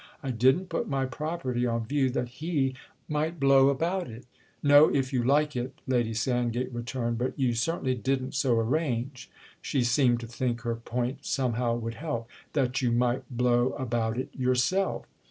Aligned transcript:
I 0.23 0.31
didn't 0.31 0.69
put 0.69 0.89
my 0.89 1.05
property 1.05 1.67
on 1.67 1.85
view 1.85 2.09
that 2.09 2.27
he 2.29 2.73
might 3.07 3.39
blow 3.39 3.69
about 3.69 4.07
it———!" 4.07 4.25
"No, 4.63 4.89
if 4.89 5.13
you 5.13 5.23
like 5.23 5.55
it," 5.55 5.77
Lady 5.85 6.15
Sandgate 6.15 6.73
returned; 6.73 7.19
"but 7.19 7.37
you 7.37 7.53
certainly 7.53 7.93
didn't 7.93 8.33
so 8.33 8.55
arrange"—she 8.57 9.83
seemed 9.83 10.19
to 10.21 10.27
think 10.27 10.61
her 10.61 10.75
point 10.75 11.23
somehow 11.23 11.75
would 11.75 11.93
help—"that 12.01 12.81
you 12.81 12.91
might 12.91 13.29
blow 13.29 13.73
about 13.73 14.17
it 14.17 14.29
yourself!" 14.33 15.05